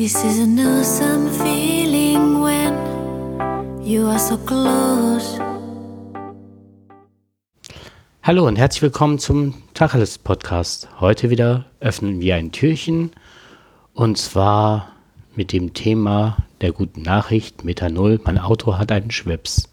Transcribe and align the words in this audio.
This 0.00 0.14
is 0.22 0.38
an 0.38 0.56
awesome 0.60 1.28
feeling 1.28 2.40
when 2.40 3.82
you 3.84 4.06
are 4.06 4.20
so 4.20 4.36
close. 4.36 5.40
Hallo 8.22 8.46
und 8.46 8.54
herzlich 8.54 8.82
willkommen 8.82 9.18
zum 9.18 9.54
Tacheles 9.74 10.18
Podcast. 10.18 10.88
Heute 11.00 11.30
wieder 11.30 11.64
öffnen 11.80 12.20
wir 12.20 12.36
ein 12.36 12.52
Türchen 12.52 13.10
und 13.92 14.18
zwar 14.18 14.92
mit 15.34 15.50
dem 15.50 15.74
Thema 15.74 16.36
der 16.60 16.70
guten 16.70 17.02
Nachricht 17.02 17.64
Methanol. 17.64 18.20
Mein 18.22 18.38
Auto 18.38 18.78
hat 18.78 18.92
einen 18.92 19.10
Schwips. 19.10 19.68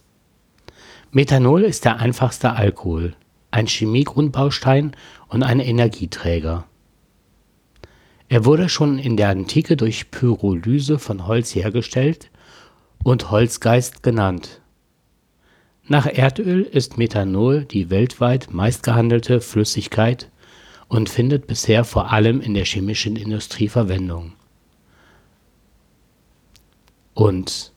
Methanol 1.12 1.62
ist 1.62 1.86
der 1.86 1.98
einfachste 1.98 2.54
Alkohol, 2.54 3.14
ein 3.52 3.68
Chemiegrundbaustein 3.68 4.96
und 5.28 5.44
ein 5.44 5.60
Energieträger. 5.60 6.66
Er 8.36 8.44
wurde 8.44 8.68
schon 8.68 9.00
in 9.00 9.16
der 9.16 9.30
Antike 9.30 9.78
durch 9.78 10.12
Pyrolyse 10.12 11.00
von 11.00 11.26
Holz 11.26 11.56
hergestellt 11.56 12.30
und 13.02 13.32
Holzgeist 13.32 14.04
genannt. 14.04 14.60
Nach 15.88 16.06
Erdöl 16.06 16.64
ist 16.64 16.98
Methanol 16.98 17.64
die 17.64 17.90
weltweit 17.90 18.54
meistgehandelte 18.54 19.40
Flüssigkeit 19.40 20.30
und 20.90 21.08
findet 21.08 21.48
bisher 21.48 21.86
vor 21.86 22.12
allem 22.12 22.42
in 22.42 22.56
der 22.56 22.66
chemischen 22.66 23.16
Industrie 23.16 23.70
Verwendung. 23.70 24.34
Und 27.14 27.72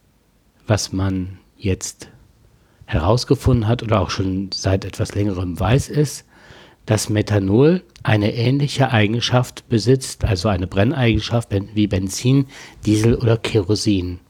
was 0.67 0.93
man 0.93 1.39
jetzt 1.57 2.09
herausgefunden 2.85 3.69
hat 3.69 3.85
oder 3.85 4.01
auch 4.01 4.11
schon 4.11 4.51
seit 4.53 4.85
etwas 4.85 5.15
längerem 5.15 5.61
weiß, 5.61 5.89
ist, 5.89 6.25
dass 6.89 7.11
Methanol 7.11 7.83
eine 8.03 8.35
ähnliche 8.35 8.91
Eigenschaft 8.91 9.69
besitzt, 9.69 10.25
also 10.25 10.49
eine 10.49 10.67
Brenneigenschaft 10.67 11.51
wie 11.75 11.87
Benzin, 11.87 12.47
Diesel 12.87 13.15
oder 13.15 13.37
Kerosin 13.37 14.21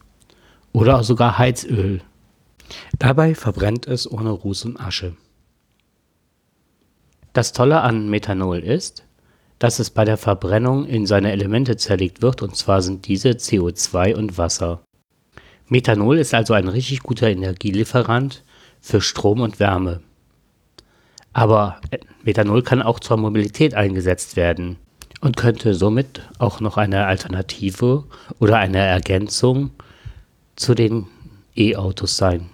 oder 0.73 1.05
sogar 1.05 1.39
Heizöl. 1.39 2.01
Dabei 2.99 3.37
verbrennt 3.37 3.87
es 3.87 4.11
ohne 4.11 4.31
Ruß 4.31 4.65
und 4.65 4.81
Asche. 4.81 5.15
Das 7.33 7.53
Tolle 7.53 7.81
an 7.83 8.11
Methanol 8.11 8.59
ist, 8.59 9.05
dass 9.61 9.79
es 9.79 9.91
bei 9.91 10.05
der 10.05 10.17
Verbrennung 10.17 10.85
in 10.85 11.07
seine 11.07 11.31
Elemente 11.31 11.77
zerlegt 11.77 12.23
wird, 12.23 12.43
und 12.43 12.57
zwar 12.57 12.83
sind 12.83 13.07
diese 13.07 13.31
CO2 13.31 14.17
und 14.17 14.37
Wasser. 14.37 14.83
Methanol 15.69 16.19
ist 16.19 16.35
also 16.35 16.55
ein 16.55 16.67
richtig 16.67 17.05
guter 17.05 17.29
Energielieferant 17.29 18.43
für 18.81 19.01
Strom 19.01 19.43
und 19.43 19.61
Wärme. 19.61 20.01
Aber 21.39 21.77
Methanol 22.25 22.63
kann 22.63 22.83
auch 22.83 22.99
zur 22.99 23.17
Mobilität 23.17 23.73
eingesetzt 23.73 24.35
werden 24.35 24.77
und 25.21 25.37
könnte 25.37 25.73
somit 25.73 26.21
auch 26.41 26.59
noch 26.59 26.77
eine 26.77 27.07
Alternative 27.07 28.03
oder 28.41 28.57
eine 28.57 28.79
Ergänzung 28.79 29.71
zu 30.57 30.75
den 30.75 31.07
E-Autos 31.55 32.17
sein. 32.17 32.51